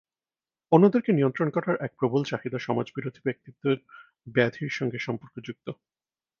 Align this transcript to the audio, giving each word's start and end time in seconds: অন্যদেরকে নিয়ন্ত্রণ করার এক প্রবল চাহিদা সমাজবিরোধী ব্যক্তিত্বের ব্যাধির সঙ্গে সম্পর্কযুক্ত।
অন্যদেরকে 0.71 1.11
নিয়ন্ত্রণ 1.13 1.47
করার 1.49 1.75
এক 1.81 1.91
প্রবল 1.99 2.21
চাহিদা 2.23 2.59
সমাজবিরোধী 2.59 3.21
ব্যক্তিত্বের 3.23 3.77
ব্যাধির 4.27 4.71
সঙ্গে 4.71 4.99
সম্পর্কযুক্ত। 4.99 5.67